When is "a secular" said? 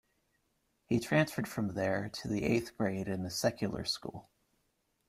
3.23-3.85